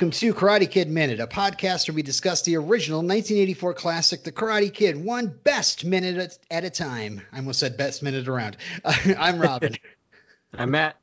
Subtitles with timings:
[0.00, 4.32] Welcome to Karate Kid Minute, a podcast where we discuss the original 1984 classic, The
[4.32, 7.20] Karate Kid, one best minute at, at a time.
[7.30, 8.56] I almost said best minute around.
[8.86, 9.76] I'm Robin.
[10.54, 10.96] I'm Matt.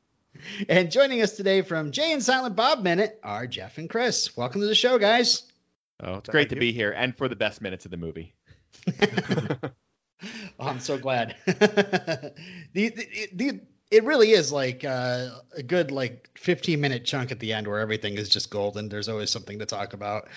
[0.68, 4.36] And joining us today from Jay and Silent Bob Minute are Jeff and Chris.
[4.36, 5.44] Welcome to the show, guys.
[6.02, 8.34] Oh, it's great to be here and for the best minutes of the movie.
[9.00, 9.70] oh,
[10.58, 11.36] I'm so glad.
[11.46, 12.32] the,
[12.72, 17.52] the, the, it really is like uh, a good like 15 minute chunk at the
[17.52, 18.88] end where everything is just golden.
[18.88, 20.28] There's always something to talk about.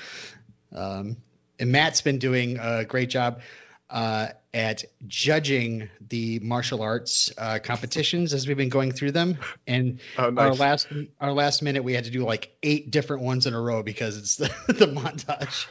[0.73, 1.17] Um,
[1.59, 3.41] and Matt's been doing a great job
[3.89, 9.37] uh, at judging the martial arts uh, competitions as we've been going through them.
[9.67, 10.45] And oh, nice.
[10.45, 10.87] our last
[11.19, 14.17] our last minute, we had to do like eight different ones in a row because
[14.17, 15.67] it's the, the montage.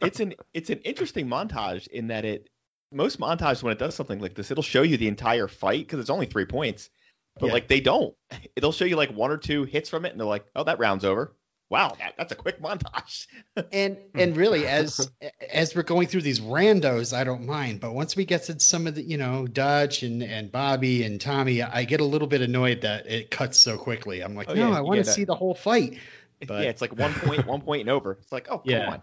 [0.00, 2.48] It's an it's an interesting montage in that it
[2.90, 6.00] most montages when it does something like this, it'll show you the entire fight because
[6.00, 6.90] it's only three points.
[7.38, 7.52] But yeah.
[7.52, 8.14] like they don't.
[8.60, 10.78] They'll show you like one or two hits from it, and they're like, "Oh, that
[10.78, 11.34] round's over."
[11.72, 13.28] Wow, that, that's a quick montage.
[13.72, 15.10] and and really, as
[15.52, 17.80] as we're going through these randos, I don't mind.
[17.80, 21.18] But once we get to some of the, you know, Dutch and and Bobby and
[21.18, 24.20] Tommy, I get a little bit annoyed that it cuts so quickly.
[24.20, 25.98] I'm like, oh, no, yeah, I want to see the whole fight.
[26.46, 28.18] But, yeah, it's like one point, one point and over.
[28.20, 28.90] It's like, oh, come yeah.
[28.90, 29.02] on.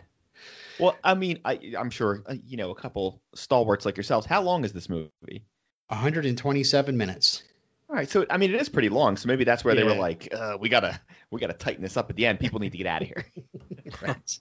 [0.80, 4.28] Well, I mean, I, I'm sure uh, you know a couple stalwarts like yourselves.
[4.28, 5.44] How long is this movie?
[5.88, 7.42] 127 minutes.
[7.90, 9.18] All right, so I mean, it is pretty long.
[9.18, 9.82] So maybe that's where yeah.
[9.82, 11.00] they were like, uh, "We gotta,
[11.32, 12.40] we gotta tighten this up at the end.
[12.40, 13.26] People need to get out of here."
[14.02, 14.40] right.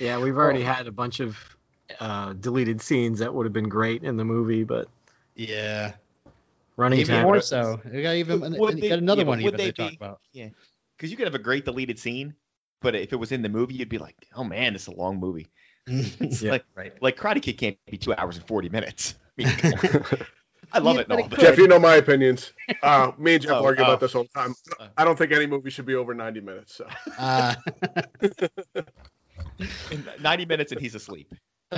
[0.00, 1.36] Yeah, we've already well, had a bunch of
[1.98, 4.86] uh, deleted scenes that would have been great in the movie, but
[5.34, 5.94] yeah,
[6.76, 7.24] running even time.
[7.24, 7.80] more so.
[7.84, 10.20] We got even they, got another yeah, one even they, they talk about.
[10.32, 10.50] Yeah,
[10.96, 12.34] because you could have a great deleted scene,
[12.80, 15.18] but if it was in the movie, you'd be like, "Oh man, it's a long
[15.18, 15.48] movie."
[15.86, 16.92] it's yeah, like right.
[17.02, 19.16] like Karate Kid can't be two hours and forty minutes.
[19.38, 20.26] I mean,
[20.72, 21.08] I love yeah, it.
[21.08, 22.52] No, Jeff, you know my opinions.
[22.82, 23.88] Uh, me and Jeff oh, argue oh.
[23.88, 24.54] about this all the time.
[24.78, 24.88] Uh.
[24.96, 26.74] I don't think any movie should be over 90 minutes.
[26.74, 26.86] So.
[27.18, 27.54] Uh.
[30.20, 31.32] 90 minutes and he's asleep.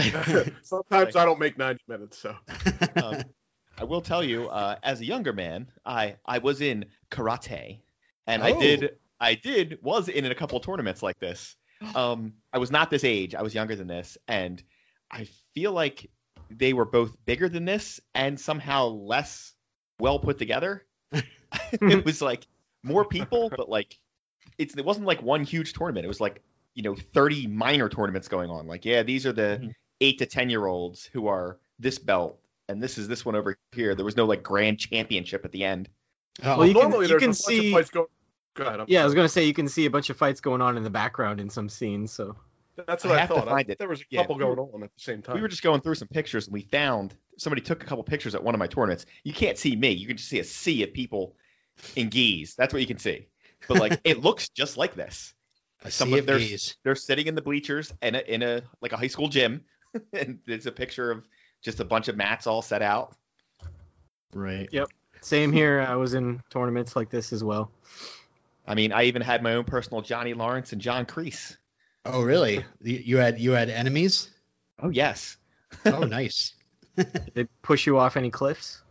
[0.63, 2.19] Sometimes like, I don't make 90 minutes.
[2.19, 2.35] So.
[3.03, 3.23] Um,
[3.79, 7.81] I will tell you, uh, as a younger man, I I was in karate,
[8.27, 8.47] and oh.
[8.47, 11.57] I did I did was in a couple of tournaments like this.
[11.95, 13.35] Um, I was not this age.
[13.35, 14.63] I was younger than this, and
[15.11, 16.11] I feel like
[16.51, 19.53] they were both bigger than this and somehow less
[19.99, 20.85] well put together.
[21.73, 22.47] it was like
[22.83, 23.99] more people, but like
[24.59, 26.05] it's it wasn't like one huge tournament.
[26.05, 26.43] It was like
[26.75, 28.67] you know 30 minor tournaments going on.
[28.67, 29.69] Like yeah, these are the mm-hmm.
[30.01, 33.57] eight to ten year olds who are this belt, and this is this one over
[33.73, 33.95] here.
[33.95, 35.89] There was no like grand championship at the end.
[36.43, 37.73] Oh, well, you normally can, you can see.
[37.93, 38.09] Go...
[38.55, 40.63] Go ahead, yeah, I was gonna say you can see a bunch of fights going
[40.63, 42.11] on in the background in some scenes.
[42.11, 42.37] So
[42.87, 43.49] that's what I, I thought.
[43.49, 44.47] I, there was a couple yeah.
[44.47, 45.37] going on at the same time.
[45.37, 48.35] We were just going through some pictures and we found somebody took a couple pictures
[48.35, 49.07] at one of my tournaments.
[49.25, 49.91] You can't see me.
[49.91, 51.37] You can just see a sea of people
[51.95, 52.55] in gis.
[52.55, 53.29] That's what you can see.
[53.69, 55.35] But like it looks just like this.
[55.85, 56.77] A Some sea of they're, gis.
[56.83, 59.65] They're sitting in the bleachers in a, in a like a high school gym,
[60.13, 61.27] and there's a picture of
[61.63, 63.15] just a bunch of mats all set out.
[64.33, 64.69] Right.
[64.73, 64.89] Yep.
[65.21, 65.85] Same here.
[65.87, 67.71] I was in tournaments like this as well.
[68.67, 71.57] I mean, I even had my own personal Johnny Lawrence and John Kreese.
[72.07, 72.65] Oh, really?
[72.81, 74.31] You had you had enemies?
[74.81, 75.37] Oh, yes.
[75.85, 76.55] oh, nice.
[76.97, 78.83] Did they push you off any cliffs?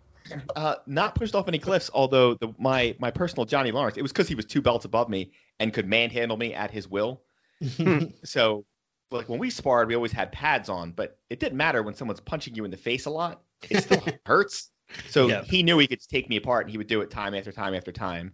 [0.55, 1.89] Uh, not pushed off any cliffs.
[1.93, 5.09] Although the, my my personal Johnny Lawrence, it was because he was two belts above
[5.09, 7.21] me and could manhandle me at his will.
[8.23, 8.65] so,
[9.11, 12.19] like when we sparred, we always had pads on, but it didn't matter when someone's
[12.19, 13.41] punching you in the face a lot.
[13.69, 14.71] It still hurts.
[15.09, 15.43] So yeah.
[15.43, 17.73] he knew he could take me apart, and he would do it time after time
[17.73, 18.33] after time.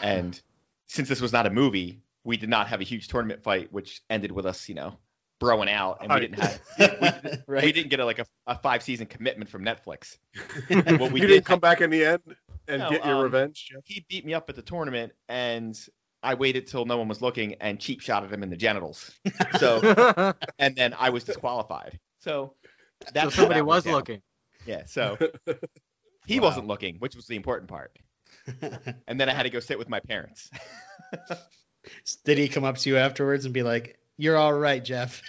[0.00, 0.40] And
[0.86, 4.02] since this was not a movie, we did not have a huge tournament fight, which
[4.10, 4.98] ended with us, you know,
[5.40, 7.64] broing out, and we didn't have we, right.
[7.64, 10.16] we didn't get a, like a, a, five season commitment from Netflix.
[10.98, 12.22] what we you did didn't come back in the end
[12.66, 13.68] and no, get your um, revenge.
[13.70, 13.82] Jeff?
[13.84, 15.78] He beat me up at the tournament, and
[16.22, 19.10] I waited till no one was looking and cheap shot shotted him in the genitals.
[19.58, 21.98] So, and then I was disqualified.
[22.20, 22.54] So
[23.12, 24.22] that's so somebody was looking.
[24.66, 24.82] Yeah.
[24.86, 25.16] So
[26.26, 26.48] he wow.
[26.48, 27.96] wasn't looking, which was the important part.
[29.06, 30.50] and then I had to go sit with my parents.
[32.24, 35.22] Did he come up to you afterwards and be like, "You're all right, Jeff"?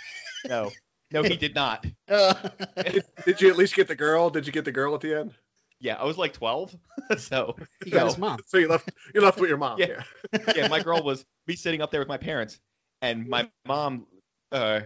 [0.48, 0.72] No,
[1.12, 1.86] no, he did not.
[2.08, 4.30] did, did, you at least get the girl?
[4.30, 5.34] Did you get the girl at the end?
[5.82, 6.76] Yeah, I was like 12,
[7.18, 7.56] so
[7.86, 8.40] you got his mom.
[8.46, 9.80] So you left you left with your mom.
[9.80, 10.04] Yeah,
[10.34, 10.40] yeah.
[10.56, 12.60] yeah my girl was me sitting up there with my parents,
[13.02, 14.06] and my mom
[14.52, 14.82] uh,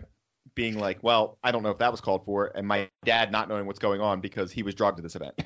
[0.54, 3.50] being like, "Well, I don't know if that was called for," and my dad not
[3.50, 5.42] knowing what's going on because he was drugged to this event.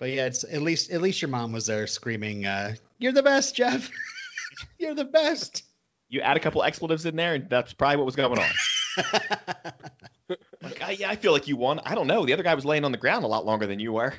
[0.00, 3.22] But yeah, it's at least at least your mom was there screaming, uh, "You're the
[3.22, 3.90] best, Jeff!
[4.78, 5.62] You're the best!"
[6.08, 8.48] You add a couple expletives in there, and that's probably what was going on.
[10.62, 11.80] like, I, yeah, I feel like you won.
[11.84, 12.24] I don't know.
[12.24, 14.14] The other guy was laying on the ground a lot longer than you were.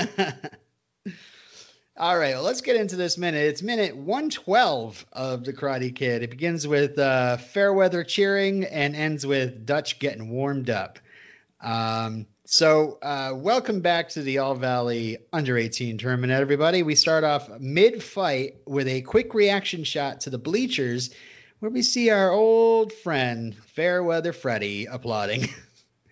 [1.97, 3.43] All right, well, let's get into this minute.
[3.43, 6.21] It's minute 112 of The Karate Kid.
[6.21, 10.99] It begins with uh, Fairweather cheering and ends with Dutch getting warmed up.
[11.59, 16.81] Um, so, uh, welcome back to the All Valley Under 18 tournament, everybody.
[16.81, 21.09] We start off mid fight with a quick reaction shot to the bleachers
[21.59, 25.49] where we see our old friend Fairweather Freddy applauding.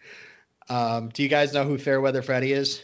[0.70, 2.82] um, do you guys know who Fairweather Freddy is?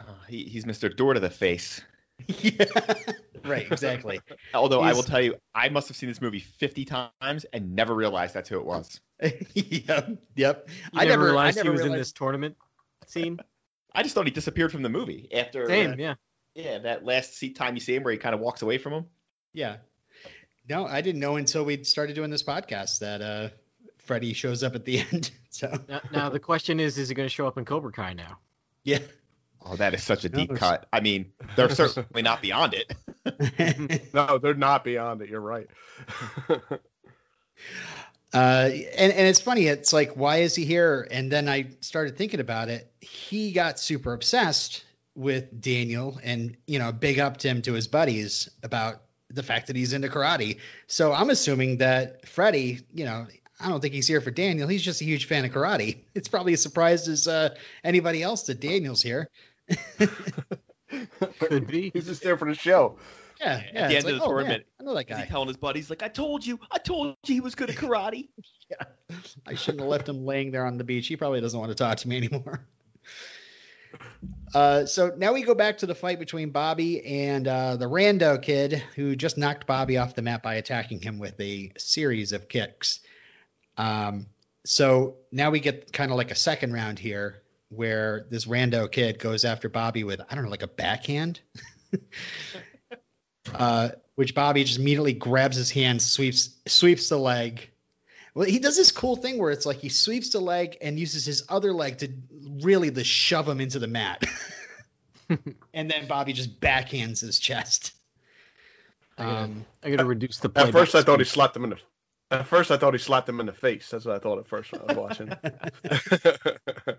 [0.00, 0.94] Uh, he, he's Mr.
[0.94, 1.80] Door to the Face.
[2.26, 2.64] yeah,
[3.44, 4.20] right, exactly.
[4.52, 4.90] Although he's...
[4.90, 8.34] I will tell you, I must have seen this movie 50 times and never realized
[8.34, 9.00] that's who it was.
[9.54, 10.68] yep, yep.
[10.92, 11.94] You I never realized I never he was realized...
[11.94, 12.56] in this tournament
[13.10, 13.38] scene.
[13.94, 15.66] I just thought he disappeared from the movie after.
[15.66, 16.14] Same, uh, yeah.
[16.54, 18.92] Yeah, that last seat time you see him where he kind of walks away from
[18.92, 19.06] him.
[19.52, 19.76] Yeah.
[20.68, 23.48] No, I didn't know until we started doing this podcast that uh,
[23.98, 25.30] Freddy shows up at the end.
[25.50, 28.12] So now, now the question is, is he going to show up in Cobra Kai
[28.12, 28.38] now?
[28.84, 28.98] Yeah.
[29.64, 30.86] Oh, that is such a deep no, cut.
[30.92, 34.10] I mean, they're certainly not beyond it.
[34.14, 35.28] no, they're not beyond it.
[35.28, 35.68] You're right.
[38.32, 39.66] Uh, and, and it's funny.
[39.66, 41.06] It's like, why is he here?
[41.10, 42.90] And then I started thinking about it.
[43.00, 44.84] He got super obsessed
[45.14, 49.76] with Daniel and, you know, big upped him to his buddies about the fact that
[49.76, 50.58] he's into karate.
[50.86, 53.26] So I'm assuming that Freddy, you know,
[53.60, 54.68] I don't think he's here for Daniel.
[54.68, 55.98] He's just a huge fan of karate.
[56.14, 57.54] It's probably as surprised as uh,
[57.84, 59.28] anybody else that Daniel's here.
[61.38, 61.90] Could be.
[61.92, 62.98] He's just there for the show.
[63.40, 63.80] Yeah, yeah.
[63.80, 65.20] At the end like, of the oh, tournament, man, I know that guy.
[65.20, 67.76] He's telling his buddies, like, "I told you, I told you he was good at
[67.76, 68.28] karate."
[68.70, 71.06] yeah, I shouldn't have left him laying there on the beach.
[71.06, 72.66] He probably doesn't want to talk to me anymore.
[74.54, 78.40] Uh, so now we go back to the fight between Bobby and uh, the Rando
[78.40, 82.48] kid, who just knocked Bobby off the mat by attacking him with a series of
[82.48, 83.00] kicks.
[83.76, 84.26] Um,
[84.64, 89.18] so now we get kind of like a second round here, where this Rando kid
[89.18, 91.40] goes after Bobby with I don't know, like a backhand.
[93.54, 97.70] uh, which Bobby just immediately grabs his hand, sweeps sweeps the leg.
[98.34, 101.24] Well, he does this cool thing where it's like he sweeps the leg and uses
[101.24, 102.12] his other leg to
[102.62, 104.24] really to shove him into the mat.
[105.74, 107.92] and then Bobby just backhands his chest.
[109.16, 110.50] I gotta, um, I gotta reduce the.
[110.54, 111.78] At first, I thought he slapped him in the.
[112.30, 113.88] At first, I thought he slapped him in the face.
[113.88, 115.28] That's what I thought at first when I was watching.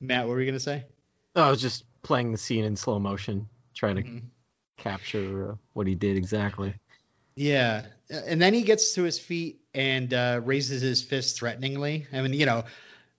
[0.00, 0.84] Matt, what were you gonna say?
[1.34, 4.18] Oh, I was just playing the scene in slow motion, trying to mm-hmm
[4.78, 6.74] capture uh, what he did exactly.
[7.36, 12.06] Yeah, and then he gets to his feet and uh, raises his fist threateningly.
[12.12, 12.64] I mean, you know,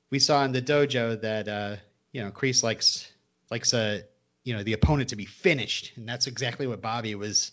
[0.10, 1.76] we saw in the dojo that uh,
[2.12, 3.12] you know Kreese likes
[3.52, 4.00] likes a uh,
[4.44, 7.52] you know the opponent to be finished, and that's exactly what Bobby was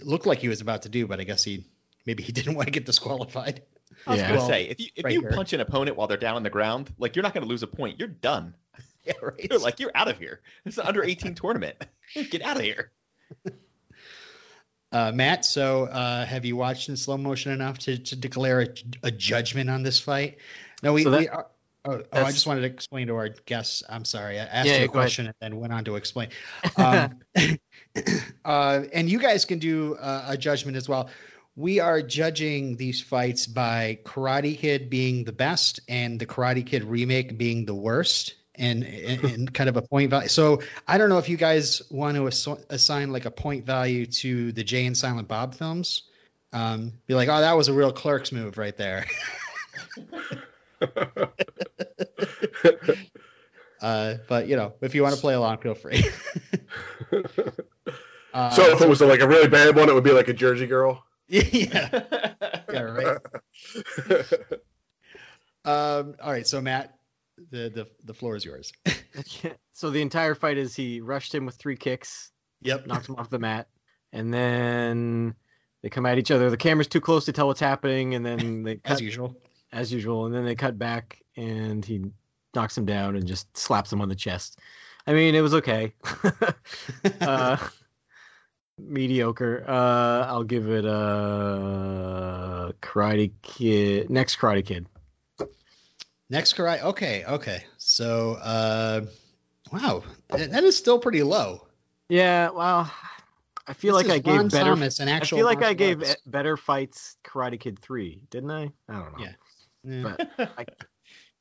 [0.00, 1.06] looked like he was about to do.
[1.06, 1.66] But I guess he
[2.06, 3.62] maybe he didn't want to get disqualified.
[4.06, 4.28] I was yeah.
[4.28, 5.32] gonna well, say if you if right you here.
[5.32, 7.66] punch an opponent while they're down on the ground, like you're not gonna lose a
[7.66, 7.98] point.
[7.98, 8.54] You're done.
[9.04, 9.46] Yeah, right.
[9.48, 10.40] You're like you're out of here.
[10.66, 11.76] It's an under 18 tournament.
[12.30, 12.90] Get out of here.
[14.90, 18.68] Uh, Matt, so uh, have you watched in slow motion enough to, to declare a,
[19.02, 20.38] a judgment on this fight?
[20.82, 21.46] No, we, so that, we are,
[21.84, 23.82] oh, oh, I just wanted to explain to our guests.
[23.86, 25.34] I'm sorry, I asked yeah, you a question ahead.
[25.42, 26.28] and then went on to explain.
[26.76, 27.18] Um,
[28.44, 31.10] uh, and you guys can do uh, a judgment as well.
[31.54, 36.84] We are judging these fights by Karate Kid being the best and the Karate Kid
[36.84, 38.82] remake being the worst and,
[39.24, 40.28] and, kind of a point value.
[40.28, 44.06] So I don't know if you guys want to ass- assign like a point value
[44.06, 46.02] to the Jay and Silent Bob films.
[46.52, 49.06] Um, be like, oh, that was a real Clerks move right there.
[53.82, 56.02] uh, but you know, if you want to play along, feel free.
[58.32, 60.32] uh, so if it was like a really bad one, it would be like a
[60.32, 61.04] Jersey Girl.
[61.30, 62.04] Yeah.
[62.72, 62.80] yeah.
[62.80, 63.18] Right.
[65.66, 66.46] um, all right.
[66.46, 66.97] So Matt,
[67.50, 68.72] the the the floor is yours.
[69.72, 72.30] so the entire fight is he rushed him with three kicks.
[72.62, 72.86] Yep.
[72.86, 73.68] Knocked him off the mat,
[74.12, 75.34] and then
[75.82, 76.50] they come at each other.
[76.50, 79.36] The camera's too close to tell what's happening, and then they cut, as usual.
[79.72, 82.04] As usual, and then they cut back, and he
[82.54, 84.58] knocks him down and just slaps him on the chest.
[85.06, 85.94] I mean, it was okay.
[87.20, 87.56] uh,
[88.78, 89.64] mediocre.
[89.66, 94.10] Uh, I'll give it a Karate Kid.
[94.10, 94.86] Next Karate Kid.
[96.30, 96.82] Next karate.
[96.82, 97.64] Okay, okay.
[97.78, 99.06] So, uh,
[99.72, 101.66] wow, that is still pretty low.
[102.08, 102.50] Yeah.
[102.50, 102.90] Well,
[103.66, 104.70] I feel this like I gave better.
[104.70, 106.16] Thomas, an actual I feel like I gave arts.
[106.26, 108.72] better fights Karate Kid three, didn't I?
[108.88, 109.24] I don't know.
[109.24, 109.32] Yeah.
[109.84, 110.02] yeah.
[110.36, 110.66] But I,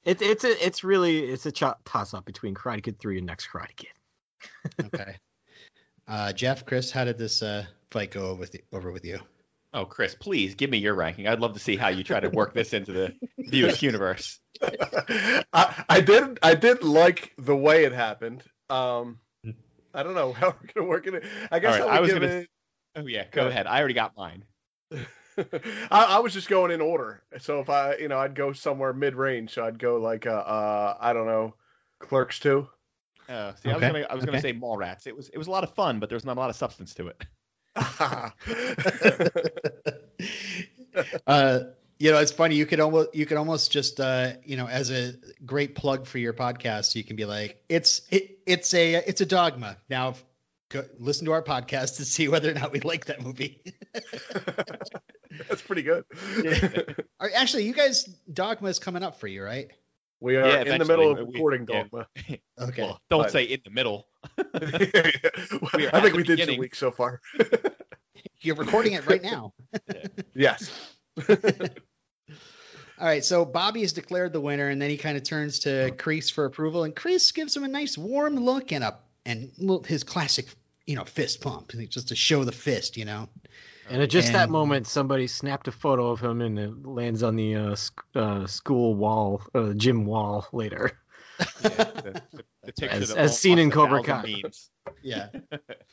[0.03, 3.27] it's it's a it's really it's a ch- toss up between Karate Kid three and
[3.27, 3.89] Next Karate Kid.
[4.94, 5.17] okay.
[6.08, 9.20] Uh, Jeff, Chris, how did this uh, fight go over with, over with you?
[9.74, 11.27] Oh, Chris, please give me your ranking.
[11.27, 14.39] I'd love to see how you try to work this into the View Askew universe.
[14.62, 18.43] I, I did I did like the way it happened.
[18.69, 19.19] Um,
[19.93, 21.24] I don't know how we're gonna work it.
[21.51, 22.33] I guess right, I, I was give gonna.
[22.33, 22.50] it.
[22.95, 23.67] Oh yeah, go, Go ahead.
[23.67, 24.45] I already got mine.
[24.91, 24.97] I,
[25.91, 27.21] I was just going in order.
[27.39, 29.53] So if I, you know, I'd go somewhere mid-range.
[29.53, 31.53] So I'd go like, uh, uh I don't know,
[32.00, 32.67] Clerks two.
[33.29, 35.05] Oh, see, I was Okay, gonna, I was gonna say Mallrats.
[35.05, 36.55] It was, it was a lot of fun, but there was not a lot of
[36.55, 37.24] substance to it.
[41.27, 41.60] uh,
[42.00, 42.55] you know, it's funny.
[42.55, 45.13] You could almost, you could almost just, uh, you know, as a
[45.46, 49.25] great plug for your podcast, you can be like, it's, it, it's a, it's a
[49.25, 49.77] dogma.
[49.89, 50.15] Now,
[50.69, 53.62] go, listen to our podcast to see whether or not we like that movie.
[55.48, 56.05] That's pretty good.
[57.19, 59.72] Or actually, you guys, dogma is coming up for you, right?
[60.19, 61.81] We are Yeah, in the middle of eventually, we- recording yeah.
[61.84, 62.07] Dogma.
[62.60, 62.81] Okay.
[62.84, 64.07] Well, don't but- say in the middle.
[64.38, 66.60] I think we the did two beginning.
[66.60, 67.22] weeks so far.
[68.41, 69.53] You're recording it right now.
[70.36, 70.72] yes.
[73.00, 75.91] All right, so Bobby is declared the winner, and then he kind of turns to
[75.98, 79.51] Kreese for approval, and Kreese gives him a nice warm look and a and
[79.86, 80.48] his classic,
[80.86, 83.27] you know, fist pump, just to show the fist, you know.
[83.89, 87.36] And at just that moment, somebody snapped a photo of him, and it lands on
[87.36, 90.98] the uh, sc- uh, school wall, uh, gym wall later.
[91.39, 92.44] Yeah, the, the,
[92.75, 94.41] the As- as seen in Cobra thousand Kai.
[94.43, 94.69] memes.
[95.01, 95.29] Yeah.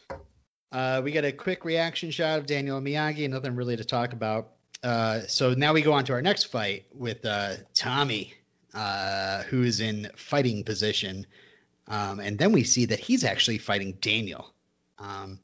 [0.72, 4.50] uh, we get a quick reaction shot of Daniel Miyagi, nothing really to talk about.
[4.82, 8.34] Uh, so now we go on to our next fight with uh, Tommy,
[8.74, 11.26] uh, who is in fighting position.
[11.86, 14.52] Um, and then we see that he's actually fighting Daniel.
[14.98, 15.40] Um,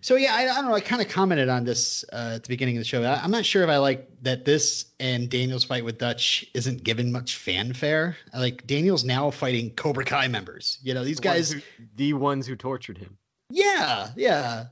[0.00, 0.74] so yeah, I, I don't know.
[0.74, 3.02] I kind of commented on this uh, at the beginning of the show.
[3.02, 6.84] I, I'm not sure if I like that this and Daniel's fight with Dutch isn't
[6.84, 8.16] given much fanfare.
[8.32, 10.78] I Like Daniel's now fighting Cobra Kai members.
[10.82, 11.52] You know, these The ones guys.
[11.52, 13.16] who- the ones who tortured him.
[13.50, 14.66] Yeah, yeah.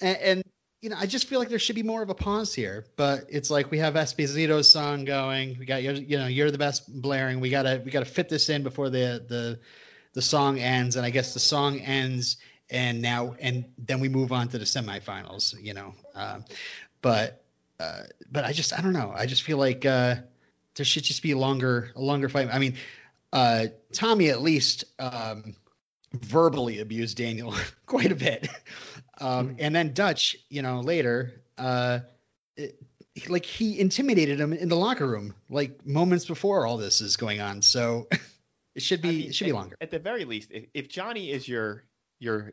[0.00, 0.42] And, and
[0.80, 2.84] you know, I just feel like there should be more of a pause here.
[2.96, 5.56] But it's like we have Esposito's song going.
[5.58, 7.38] We got you know, you're the best blaring.
[7.40, 9.60] We gotta we gotta fit this in before the the
[10.14, 10.96] the song ends.
[10.96, 12.36] And I guess the song ends,
[12.72, 15.54] and now and then we move on to the semifinals.
[15.62, 16.44] You know, um,
[17.00, 17.44] but
[17.78, 19.12] uh, but I just I don't know.
[19.14, 20.16] I just feel like uh,
[20.74, 22.48] there should just be a longer a longer fight.
[22.52, 22.74] I mean,
[23.32, 24.84] uh, Tommy at least.
[24.98, 25.54] Um,
[26.14, 27.54] verbally abused Daniel
[27.86, 28.48] quite a bit.
[29.20, 32.00] Um, and then Dutch, you know, later, uh,
[32.56, 32.76] it,
[33.28, 37.40] like he intimidated him in the locker room, like moments before all this is going
[37.40, 37.62] on.
[37.62, 38.08] So
[38.74, 39.76] it should be I mean, it should be longer.
[39.80, 41.84] At the very least, if, if Johnny is your
[42.18, 42.52] your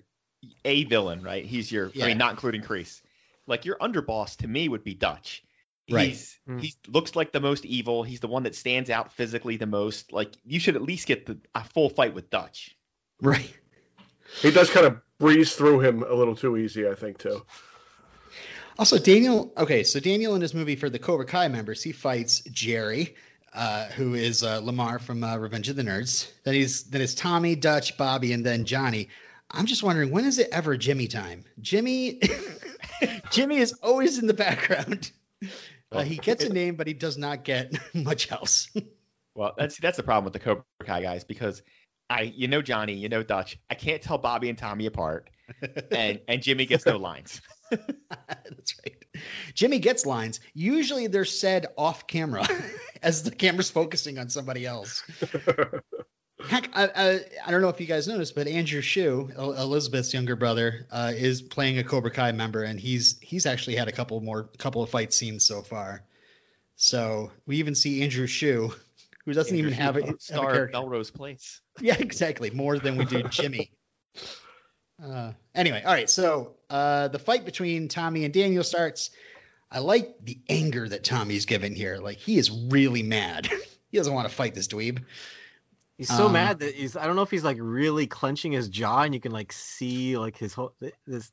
[0.66, 1.46] a villain, right?
[1.46, 1.92] He's your.
[2.02, 3.02] I mean, not including Kreese.
[3.48, 5.44] Like your underboss to me would be Dutch.
[5.92, 6.10] Right.
[6.10, 6.62] He's Mm.
[6.62, 8.04] he looks like the most evil.
[8.04, 10.12] He's the one that stands out physically the most.
[10.14, 12.76] Like you should at least get the a full fight with Dutch.
[13.22, 13.52] Right.
[14.42, 17.44] He does kind of breeze through him a little too easy, I think, too.
[18.78, 19.52] Also, Daniel.
[19.58, 23.16] Okay, so Daniel in his movie for the Cobra Kai members, he fights Jerry,
[23.54, 26.32] uh, who is uh, Lamar from uh, Revenge of the Nerds.
[26.44, 29.10] Then he's then it's Tommy, Dutch, Bobby, and then Johnny.
[29.52, 31.44] I'm just wondering when is it ever Jimmy time?
[31.60, 32.22] Jimmy,
[33.32, 35.12] Jimmy is always in the background.
[35.92, 38.70] Uh, he gets a name, but he does not get much else.
[39.36, 41.62] Well, that's that's the problem with the Cobra Kai guys because
[42.10, 43.58] I you know Johnny, you know Dutch.
[43.70, 45.30] I can't tell Bobby and Tommy apart,
[45.92, 47.42] and and Jimmy gets no lines.
[47.72, 49.04] That's right.
[49.54, 50.40] Jimmy gets lines.
[50.54, 52.48] Usually they're said off camera
[53.02, 55.04] as the camera's focusing on somebody else.
[56.48, 60.14] Heck, I, I, I don't know if you guys noticed, but Andrew Shue, El- Elizabeth's
[60.14, 63.92] younger brother, uh, is playing a Cobra Kai member, and he's he's actually had a
[63.92, 66.04] couple more couple of fight scenes so far.
[66.78, 68.74] So we even see Andrew Shue,
[69.26, 70.78] who doesn't even have a, have a star of character.
[70.80, 71.60] Melrose Place.
[71.82, 72.52] Yeah, exactly.
[72.52, 73.72] More than we do Jimmy.
[75.02, 76.10] Uh, anyway, all right.
[76.10, 79.12] So uh, the fight between Tommy and Daniel starts.
[79.72, 82.00] I like the anger that Tommy's given here.
[82.00, 83.48] Like he is really mad.
[83.92, 85.04] he doesn't want to fight this dweeb.
[86.00, 88.70] He's so Um, mad that he's I don't know if he's like really clenching his
[88.70, 90.74] jaw and you can like see like his whole
[91.06, 91.30] this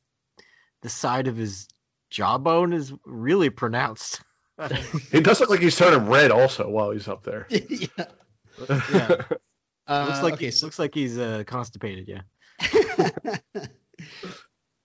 [0.83, 1.69] the side of his
[2.11, 4.23] jawbone is really pronounced.
[5.13, 7.47] he does look like he's turning red also while he's up there.
[7.51, 7.87] yeah.
[8.93, 9.23] Yeah.
[9.87, 12.23] Uh, looks like okay, he, so looks like he's uh, constipated, yeah.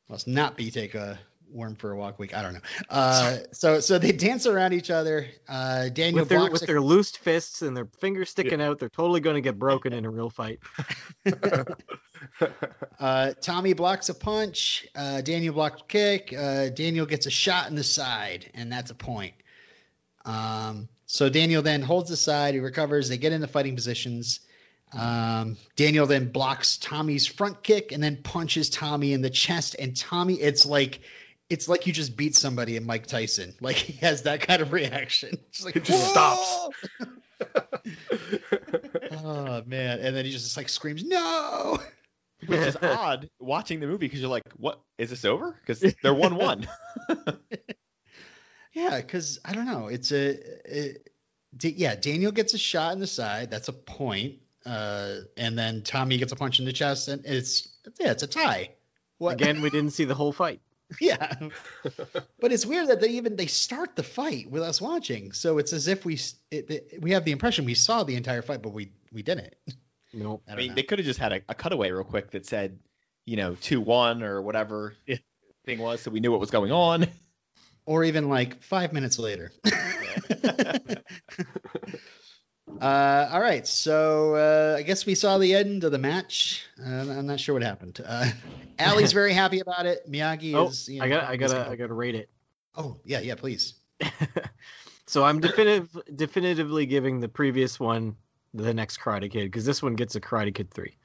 [0.08, 1.18] must not be take a
[1.52, 2.36] worm for a walk week.
[2.36, 2.62] I don't know.
[2.90, 5.28] Uh, so so they dance around each other.
[5.48, 8.80] Uh, Daniel With their blocks with a- their loosed fists and their fingers sticking out,
[8.80, 10.60] they're totally going to get broken in a real fight.
[13.00, 14.88] Uh, Tommy blocks a punch.
[14.94, 16.32] Uh, Daniel blocks a kick.
[16.38, 19.34] Uh, Daniel gets a shot in the side, and that's a point.
[20.24, 22.54] Um, so Daniel then holds the side.
[22.54, 23.10] He recovers.
[23.10, 24.42] They get into fighting positions.
[24.94, 29.76] Um, Daniel then blocks Tommy's front kick and then punches Tommy in the chest.
[29.80, 31.02] And Tommy, it's like
[31.52, 33.54] it's like you just beat somebody in Mike Tyson.
[33.62, 35.38] Like he has that kind of reaction.
[35.52, 36.72] Just like He just "Whoa!"
[39.24, 40.00] Oh man!
[40.00, 41.80] And then he just like screams, "No!"
[42.46, 45.56] which is odd watching the movie because you're like, what is this over?
[45.60, 46.68] Because they're one one.
[48.74, 49.88] Yeah, because I don't know.
[49.88, 50.30] It's a,
[50.66, 51.10] it,
[51.56, 51.96] D- yeah.
[51.96, 53.52] Daniel gets a shot in the side.
[53.52, 54.36] That's a point.
[54.66, 57.68] Uh, and then Tommy gets a punch in the chest, and it's
[58.00, 58.70] yeah, it's a tie.
[59.18, 59.34] What?
[59.34, 60.62] Again, we didn't see the whole fight.
[61.00, 61.34] Yeah.
[62.40, 65.32] but it's weird that they even they start the fight with us watching.
[65.32, 66.16] So it's as if we
[66.52, 69.54] it, it- we have the impression we saw the entire fight, but we we didn't.
[70.14, 70.44] Nope.
[70.48, 70.76] I I mean, know.
[70.76, 72.78] they could have just had a, a cutaway real quick that said,
[73.26, 75.18] you know, two one or whatever Yeah.
[75.66, 77.08] thing was, so we knew what was going on.
[77.86, 79.52] or even like five minutes later.
[82.80, 86.66] uh, all right, so uh, I guess we saw the end of the match.
[86.80, 88.00] Uh, I'm not sure what happened.
[88.06, 88.30] Uh,
[88.80, 90.10] Allie's very happy about it.
[90.10, 90.88] Miyagi Oh, is.
[90.88, 91.24] You know, I got.
[91.26, 91.70] I gotta.
[91.70, 92.30] I gotta rate it.
[92.76, 93.76] Oh yeah, yeah, please.
[95.06, 98.16] so I'm definitive definitively giving the previous one
[98.54, 100.96] the next Karate Kid because this one gets a Karate Kid three.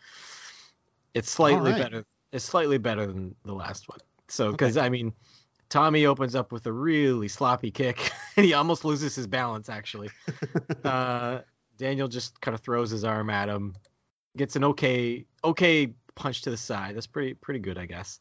[1.15, 1.83] It's slightly Alright.
[1.83, 2.05] better.
[2.33, 3.99] It's slightly better than the last one.
[4.29, 5.13] So because I mean,
[5.69, 10.11] Tommy opens up with a really sloppy kick and he almost loses his balance actually.
[10.85, 11.41] uh,
[11.77, 13.77] Daniel just kind of throws his arm at him,
[14.37, 16.97] gets an okay okay punch to the side.
[16.97, 18.19] That's pretty pretty good, I guess.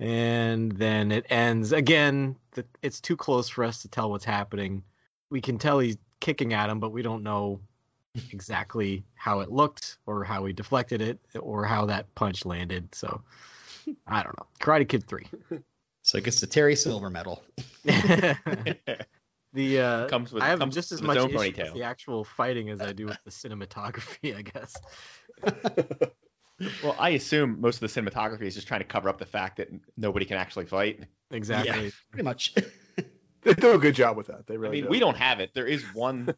[0.00, 2.36] And then it ends again.
[2.52, 4.82] The, it's too close for us to tell what's happening.
[5.30, 7.60] We can tell he's kicking at him, but we don't know
[8.30, 12.94] exactly how it looked or how he deflected it or how that punch landed.
[12.94, 13.22] So
[14.06, 14.46] I don't know.
[14.60, 15.26] Karate Kid three.
[16.02, 17.42] So it gets the Terry Silver medal.
[19.54, 21.84] the uh, Comes with I have comes just as much its own issue with the
[21.84, 24.36] actual fighting as I do with the cinematography.
[24.36, 24.76] I guess.
[26.82, 29.56] Well, I assume most of the cinematography is just trying to cover up the fact
[29.56, 31.04] that nobody can actually fight.
[31.30, 31.92] Exactly.
[32.10, 32.54] Pretty much.
[33.42, 34.46] They do a good job with that.
[34.46, 34.68] They really.
[34.68, 34.90] I really mean, do.
[34.90, 35.50] we don't have it.
[35.52, 36.34] There is one.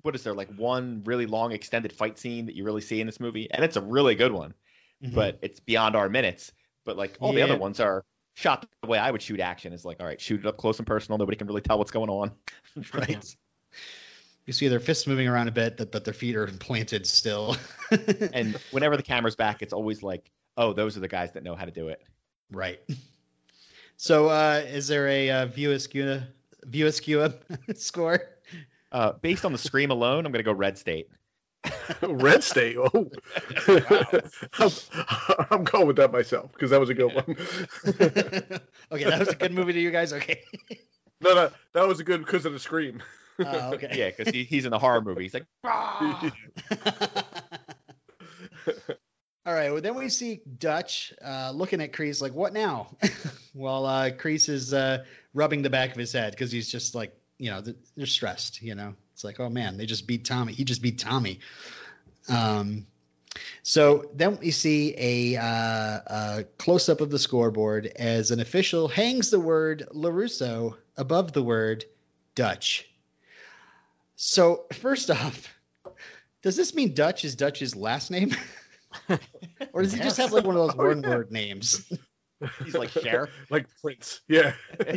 [0.00, 3.06] what is there like one really long extended fight scene that you really see in
[3.06, 4.54] this movie, and it's a really good one,
[5.02, 6.50] but it's beyond our minutes.
[6.86, 9.72] But like all the other ones are shot the way I would shoot action.
[9.72, 11.18] Is like, all right, shoot it up close and personal.
[11.18, 12.30] Nobody can really tell what's going on.
[12.94, 13.36] right.
[14.44, 17.56] You see their fists moving around a bit, but- their feet are planted still.
[18.32, 21.54] And whenever the camera's back, it's always like, oh, those are the guys that know
[21.54, 22.02] how to do it.
[22.50, 22.80] Right.
[23.96, 26.20] So, uh, is there a uh, view askew
[26.64, 27.32] view askew
[27.76, 28.20] score?
[28.92, 31.08] Uh, based on the scream alone, I'm gonna go Red State.
[32.02, 32.76] Red State.
[32.78, 33.10] Oh,
[34.58, 34.70] I'm,
[35.50, 37.36] I'm going with that myself because that was a good one.
[38.92, 40.12] okay, that was a good movie to you guys.
[40.12, 40.42] Okay.
[41.20, 43.02] no, no, that was a good because of the scream.
[43.38, 43.92] Uh, okay.
[43.92, 45.24] Yeah, because he, he's in the horror movie.
[45.24, 46.32] He's like, "Ah."
[49.44, 49.70] All right.
[49.70, 52.96] Well, then we see Dutch uh, looking at Kreese like, "What now?"
[53.52, 57.14] While uh, Kreese is uh, rubbing the back of his head because he's just like,
[57.38, 58.60] you know, th- they're stressed.
[58.62, 60.52] You know, it's like, oh man, they just beat Tommy.
[60.52, 61.40] He just beat Tommy.
[62.28, 62.86] Um,
[63.62, 68.88] so then we see a, uh, a close up of the scoreboard as an official
[68.88, 71.86] hangs the word Larusso above the word
[72.34, 72.86] Dutch.
[74.16, 75.48] So first off,
[76.42, 78.36] does this mean Dutch is Dutch's last name?
[79.72, 81.08] or does he just have like one of those Oh, one yeah.
[81.08, 81.90] word names?
[82.66, 83.30] he's like Cher.
[83.50, 84.20] like Prince.
[84.28, 84.52] Yeah.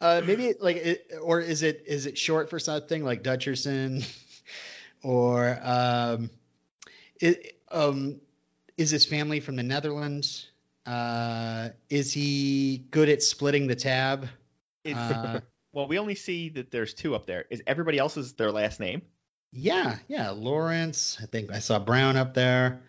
[0.00, 4.04] uh, maybe like, it, or is it is it short for something like Dutcherson,
[5.02, 6.30] or um,
[7.20, 8.20] it, um,
[8.76, 10.48] is his family from the Netherlands?
[10.86, 14.28] Uh, is he good at splitting the tab?
[14.90, 15.40] Uh,
[15.72, 17.44] well, we only see that there's two up there.
[17.50, 19.02] Is everybody else's their last name?
[19.52, 21.18] yeah, yeah, Lawrence.
[21.20, 22.80] I think I saw Brown up there.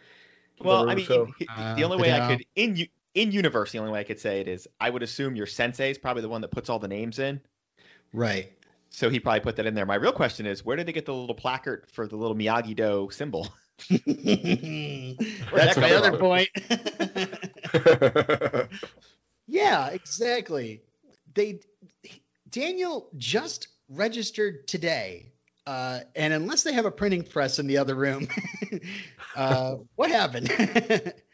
[0.60, 1.34] Well, I mean, LaRusso.
[1.40, 4.04] he- Uh, the only way I could in u- in universe, the only way I
[4.04, 6.70] could say it is I would assume your sensei is probably the one that puts
[6.70, 7.42] all the names in.
[8.14, 8.52] Right.
[8.90, 9.86] So he probably put that in there.
[9.86, 12.76] My real question is, where did they get the little placard for the little Miyagi
[12.76, 13.48] Do symbol?
[13.90, 16.50] That's my other point.
[19.48, 20.82] yeah, exactly.
[21.34, 21.62] They
[22.50, 25.32] Daniel just registered today,
[25.66, 28.28] uh, and unless they have a printing press in the other room,
[29.36, 30.52] uh, what happened?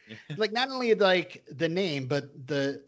[0.37, 2.81] like not only like the name, but the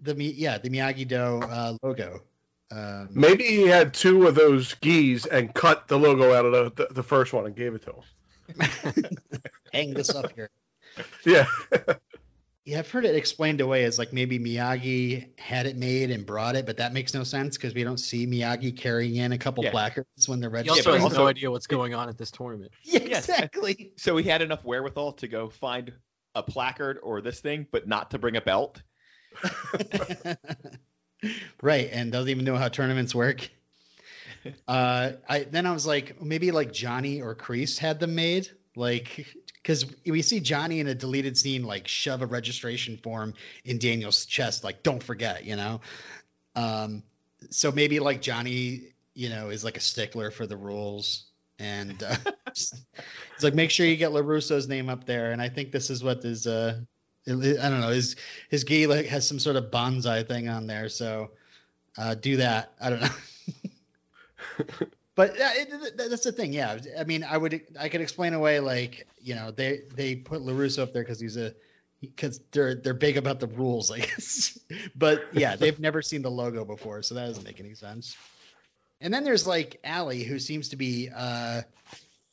[0.00, 2.22] the yeah the Miyagi Do uh, logo.
[2.70, 6.86] Um, Maybe he had two of those gis and cut the logo out of the,
[6.88, 9.08] the, the first one and gave it to him.
[9.72, 10.50] hang this up here.
[11.24, 11.46] Yeah.
[12.66, 16.56] Yeah, I've heard it explained away as like maybe Miyagi had it made and brought
[16.56, 19.62] it, but that makes no sense because we don't see Miyagi carrying in a couple
[19.64, 19.70] Yeah.
[19.70, 20.94] placards when they're He registering.
[20.94, 22.72] also but has no idea what's going on at this tournament.
[22.82, 23.28] Yeah, Yes.
[23.28, 23.92] exactly.
[23.96, 25.92] So he had enough wherewithal to go find
[26.34, 28.82] a placard or this thing, but not to bring a belt.
[31.62, 33.48] right, and doesn't even know how tournaments work.
[34.68, 38.50] Uh, I then I was like, maybe like Johnny or Kreese had them made.
[38.76, 43.32] Like because we see Johnny in a deleted scene like shove a registration form
[43.64, 45.80] in Daniel's chest, like don't forget, you know.
[46.54, 47.02] Um,
[47.50, 51.24] so maybe like Johnny, you know, is like a stickler for the rules,
[51.58, 52.74] and uh, it's
[53.42, 55.32] like make sure you get Larusso's name up there.
[55.32, 56.80] And I think this is what is uh,
[57.26, 58.16] I don't know, his
[58.50, 61.30] his gi like has some sort of bonsai thing on there, so
[61.96, 62.74] uh, do that.
[62.80, 63.08] I don't know.
[65.14, 66.78] but uh, it, that's the thing, yeah.
[66.98, 70.82] I mean, I would I could explain away like you know they they put Larusso
[70.82, 71.54] up there because he's a
[72.00, 74.58] because they're they're big about the rules, I guess.
[74.96, 78.16] but yeah, they've never seen the logo before, so that doesn't make any sense.
[79.00, 81.62] And then there's like Allie, who seems to be uh,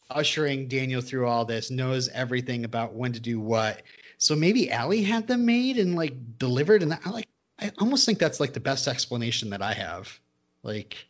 [0.09, 3.81] ushering Daniel through all this, knows everything about when to do what.
[4.17, 7.27] So maybe Allie had them made and like delivered, and I like
[7.59, 10.19] I almost think that's like the best explanation that I have.
[10.63, 11.05] Like,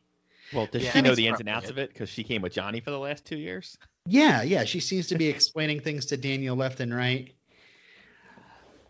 [0.52, 1.72] well, does Yeah, she know the ins and outs it.
[1.72, 3.78] of it because she came with Johnny for the last two years?
[4.08, 7.34] yeah, yeah, she seems to be explaining things to Daniel left and right.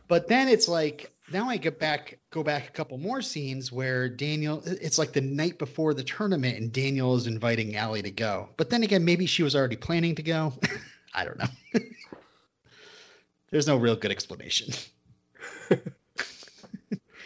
[0.07, 4.09] But then it's like now I get back, go back a couple more scenes where
[4.09, 4.61] Daniel.
[4.65, 8.49] It's like the night before the tournament, and Daniel is inviting Allie to go.
[8.57, 10.53] But then again, maybe she was already planning to go.
[11.13, 11.45] I don't know.
[13.51, 14.73] There's no real good explanation.
[15.69, 15.81] That's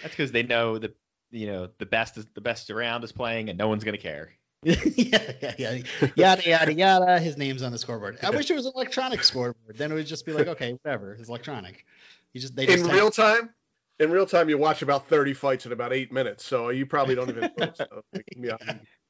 [0.01, 0.93] because they know the
[1.31, 4.31] you know the best is the best around is playing and no one's gonna care.
[4.63, 5.77] yeah, yeah, yeah,
[6.15, 7.19] yada yada yada.
[7.19, 8.17] His name's on the scoreboard.
[8.23, 9.77] I wish it was an electronic scoreboard.
[9.77, 11.13] Then it would just be like, okay, whatever.
[11.13, 11.85] It's electronic.
[12.33, 13.51] You just they just in have- real time,
[13.99, 17.15] in real time, you watch about 30 fights in about eight minutes, so you probably
[17.15, 17.51] don't even.
[17.57, 18.03] notice stuff.
[18.13, 18.57] Like, yeah.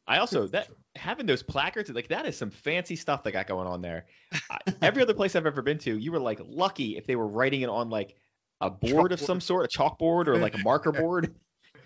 [0.07, 3.67] I also that having those placards like that is some fancy stuff they got going
[3.67, 4.05] on there.
[4.51, 7.27] I, every other place I've ever been to, you were like lucky if they were
[7.27, 8.15] writing it on like
[8.61, 11.33] a board of some sort, a chalkboard or like a marker board.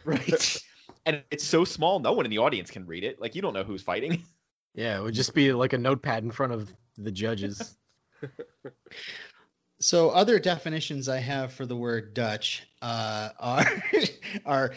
[0.03, 0.61] right.
[1.05, 3.21] And it's so small, no one in the audience can read it.
[3.21, 4.23] Like you don't know who's fighting.
[4.75, 7.75] Yeah, it would just be like a notepad in front of the judges.
[9.81, 13.65] So other definitions I have for the word Dutch uh, are
[14.45, 14.73] are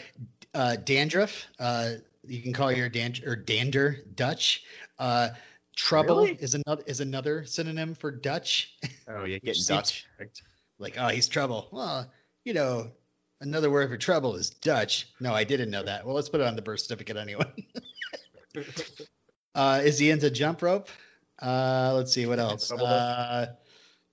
[0.53, 1.45] uh, dandruff.
[1.59, 1.93] Uh,
[2.25, 4.63] you can call your dan- or dander Dutch.
[4.97, 5.29] Uh,
[5.75, 6.37] trouble Really?
[6.39, 8.73] is another is another synonym for Dutch.
[9.07, 10.05] Oh yeah, getting Dutch.
[10.79, 11.67] Like oh he's trouble.
[11.71, 12.09] Well
[12.45, 12.91] you know
[13.41, 15.09] another word for trouble is Dutch.
[15.19, 16.05] No I didn't know that.
[16.05, 17.51] Well let's put it on the birth certificate anyway.
[19.55, 20.87] uh, is he into jump rope?
[21.41, 22.71] Uh, let's see what else.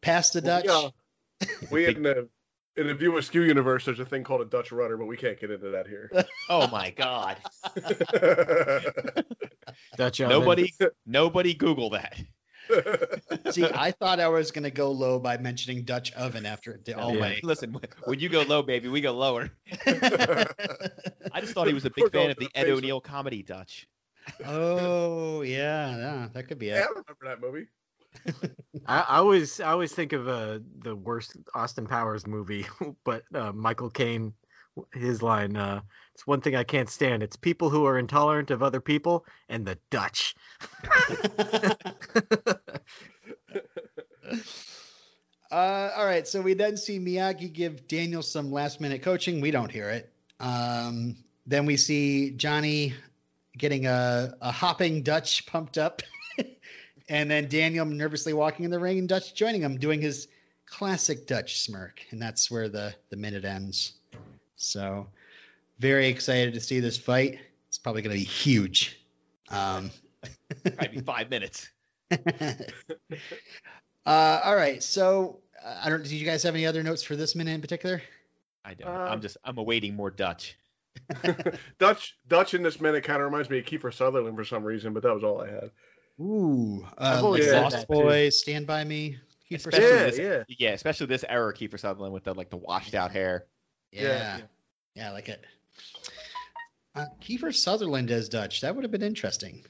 [0.03, 0.23] Double dutch.
[0.23, 0.65] Uh, pass the Dutch.
[0.67, 0.89] Yeah.
[1.71, 2.29] We in the
[2.77, 5.39] in the View Askew universe, there's a thing called a Dutch rudder, but we can't
[5.39, 6.11] get into that here.
[6.49, 7.37] Oh my god.
[9.97, 10.31] Dutch oven.
[10.31, 10.73] nobody
[11.07, 12.21] nobody Google that.
[13.53, 17.15] See, I thought I was gonna go low by mentioning Dutch oven after the all
[17.15, 17.21] Yeah.
[17.21, 17.41] my.
[17.45, 19.51] Listen, when you go low, baby, we go lower.
[19.87, 22.69] I just thought he was a We're big fan of the the Ed.
[22.69, 23.87] O'Neill comedy Dutch.
[24.45, 26.85] Oh, yeah, yeah, that could be yeah, it.
[26.85, 27.67] I remember that movie.
[28.87, 32.67] I, I always I always think of uh, the worst Austin Powers movie,
[33.05, 34.35] but uh, Michael Caine,
[34.95, 35.81] his line, uh,
[36.15, 37.23] "It's one thing I can't stand.
[37.23, 40.35] It's people who are intolerant of other people and the Dutch."
[45.51, 49.41] Uh, all right, so we then see Miyagi give Daniel some last minute coaching.
[49.41, 50.13] We don't hear it.
[50.39, 52.95] Um, then we see Johnny
[53.59, 56.03] getting a, a hopping Dutch pumped up.
[57.11, 60.29] and then Daniel nervously walking in the ring and Dutch joining him, doing his
[60.65, 62.01] classic Dutch smirk.
[62.13, 63.95] And that's where the, the minute ends.
[64.55, 65.09] So
[65.81, 67.41] very excited to see this fight.
[67.69, 69.01] It's probably going to be huge.
[69.51, 69.91] Um,
[70.77, 71.69] Probably five minutes.
[72.11, 72.17] uh,
[74.07, 74.83] all right.
[74.83, 76.03] So uh, I don't.
[76.03, 78.03] Did you guys have any other notes for this minute in particular?
[78.65, 78.89] I don't.
[78.89, 80.59] Uh, I'm just I'm awaiting more Dutch.
[81.79, 84.93] Dutch Dutch in this minute kind of reminds me of Kiefer Sutherland for some reason,
[84.93, 85.71] but that was all I had.
[86.21, 88.03] Ooh, I've uh, always like said Lost that, too.
[88.03, 89.17] Boys, Stand by Me.
[89.51, 90.13] Kiefer Especially Sutherland.
[90.13, 90.45] this- yeah.
[90.69, 93.47] Yeah, especially this era, Kiefer Sutherland with the like the washed out hair.
[93.91, 94.03] Yeah.
[94.03, 94.41] Yeah.
[94.95, 95.45] yeah, I like it.
[96.95, 98.61] Uh, Kiefer Sutherland as Dutch.
[98.61, 99.65] That would have been interesting.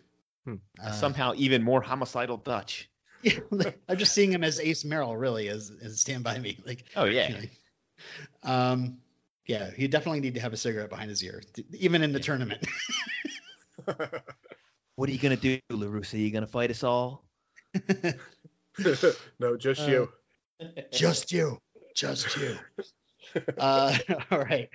[0.45, 0.57] Hmm.
[0.83, 2.89] Uh, Somehow even more homicidal Dutch.
[3.23, 3.39] yeah,
[3.89, 6.59] I'm just seeing him as Ace Merrill, really, as, as Stand by Me.
[6.67, 7.41] Like, Oh yeah.
[8.43, 8.99] um,
[9.47, 12.19] yeah, he definitely need to have a cigarette behind his ear, th- even in the
[12.19, 12.25] Yeah.
[12.25, 12.67] tournament.
[15.01, 16.13] What are you gonna do, LaRusso?
[16.13, 17.25] Are you gonna fight us all?
[19.39, 20.13] no, just Uh, you.
[20.93, 21.57] just you,
[21.97, 22.59] just you.
[23.57, 23.97] uh,
[24.31, 24.69] all right,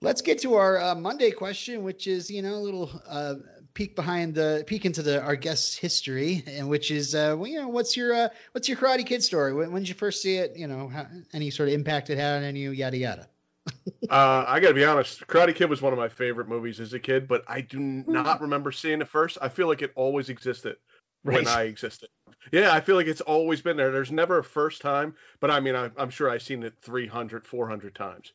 [0.00, 3.34] let's get to our uh, Monday question, which is you know a little uh,
[3.74, 7.60] peek behind the peek into the our guest's history, and which is uh, well, you
[7.60, 9.52] know what's your uh, what's your Karate Kid story?
[9.52, 10.56] When, when did you first see it?
[10.56, 13.28] You know, how, any sort of impact it had on you, yada yada.
[14.10, 15.26] Uh, I got to be honest.
[15.26, 18.40] Karate Kid was one of my favorite movies as a kid, but I do not
[18.40, 19.36] remember seeing it first.
[19.42, 20.76] I feel like it always existed
[21.24, 22.08] when I existed.
[22.50, 23.90] Yeah, I feel like it's always been there.
[23.90, 27.46] There's never a first time, but I mean, I, I'm sure I've seen it 300,
[27.46, 28.32] 400 times.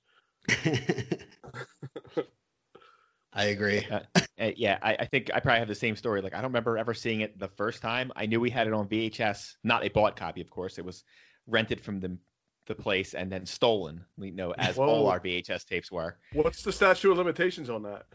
[3.33, 3.87] I agree.
[3.89, 4.01] Uh,
[4.39, 6.21] uh, yeah, I, I think I probably have the same story.
[6.21, 8.11] Like I don't remember ever seeing it the first time.
[8.15, 10.77] I knew we had it on VHS, not a bought copy, of course.
[10.77, 11.03] It was
[11.47, 12.17] rented from the
[12.65, 14.05] the place and then stolen.
[14.17, 14.87] You know, as Whoa.
[14.87, 16.17] all our VHS tapes were.
[16.33, 18.05] What's the statute of limitations on that?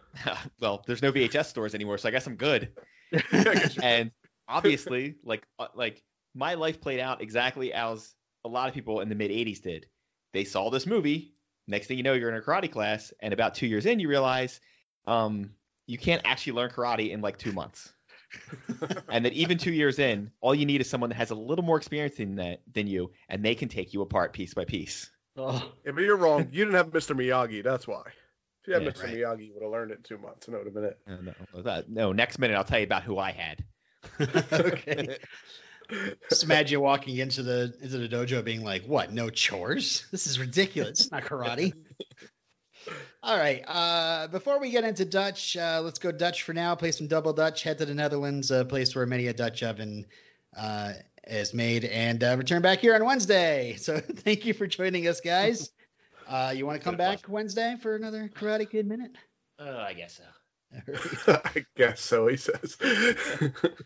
[0.61, 2.71] well, there's no VHS stores anymore, so I guess I'm good.
[3.13, 4.11] I guess you're- and
[4.49, 6.03] obviously, like uh, like
[6.35, 9.87] my life played out exactly as a lot of people in the mid '80s did.
[10.33, 11.35] They saw this movie.
[11.67, 14.09] Next thing you know, you're in a karate class, and about two years in, you
[14.09, 14.61] realize
[15.07, 15.51] um,
[15.87, 17.93] you can't actually learn karate in like two months.
[19.09, 21.65] and that even two years in, all you need is someone that has a little
[21.65, 25.11] more experience in that than you, and they can take you apart piece by piece.
[25.37, 26.49] Oh, Yeah, but you're wrong.
[26.53, 27.17] You didn't have Mr.
[27.17, 27.63] Miyagi.
[27.63, 28.03] That's why.
[28.63, 29.05] If you had Yeah, Mr.
[29.05, 29.15] right.
[29.15, 30.99] Miyagi, you would have learned it in two months, and it would have been it.
[31.07, 33.65] Uh, no, that- no, next minute I'll tell you about who I had.
[34.53, 35.19] okay.
[36.29, 39.11] Just imagine walking into the into the dojo being like, "What?
[39.11, 40.05] No chores?
[40.13, 41.01] This is ridiculous.
[41.01, 41.73] It's not karate."
[43.23, 43.63] All right.
[43.67, 46.75] Uh, before we get into Dutch, uh, let's go Dutch for now.
[46.75, 47.63] Play some double Dutch.
[47.63, 50.07] Head to the Netherlands, a place where many a Dutch oven
[50.57, 50.93] uh,
[51.27, 53.77] is made, and uh, return back here on Wednesday.
[53.79, 55.71] So thank you for joining us, guys.
[56.29, 59.17] Uh, you want to come Been a back Wednesday for another Karate Kid minute?
[59.59, 61.33] Oh, I guess so.
[61.43, 62.77] I guess so, he says.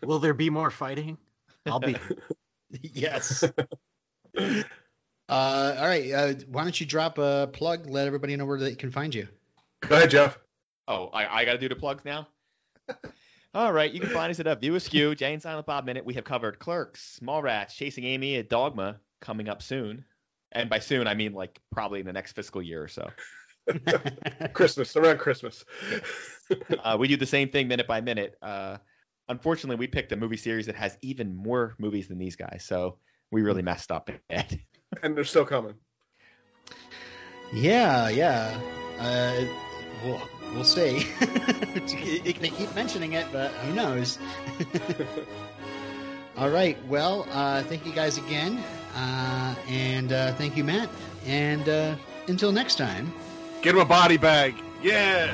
[0.03, 1.17] Will there be more fighting?
[1.65, 1.95] I'll be.
[2.81, 3.45] yes.
[5.29, 6.11] Uh, all right.
[6.11, 7.87] Uh, why don't you drop a plug?
[7.87, 9.27] Let everybody know where they can find you.
[9.81, 10.37] Go ahead, Jeff.
[10.87, 12.27] Oh, I, I got to do the plugs now?
[13.55, 16.03] All right, you can find us at a View Askew, Jay and Silent Bob Minute.
[16.03, 20.03] We have covered Clerks, Mallrats, Chasing Amy, and Dogma coming up soon.
[20.53, 23.09] And by soon, I mean like probably in the next fiscal year or so.
[24.53, 25.63] Christmas, around Christmas.
[26.83, 28.35] Uh, we do the same thing minute by minute.
[28.41, 28.77] Uh,
[29.29, 32.97] unfortunately, we picked a movie series that has even more movies than these guys, so
[33.31, 34.59] we really messed up bad.
[35.03, 35.75] and they're still coming.
[37.53, 38.59] yeah, yeah.
[38.99, 39.45] Uh,
[40.03, 40.21] we'll,
[40.53, 41.07] we'll see.
[41.19, 44.19] they keep mentioning it, but who knows?
[46.37, 46.77] all right.
[46.87, 48.63] Well, uh, thank you guys again.
[48.95, 50.89] Uh, and uh, thank you, Matt.
[51.25, 51.95] And uh,
[52.27, 53.11] until next time.
[53.61, 54.55] Get him a body bag.
[54.81, 55.33] Yeah.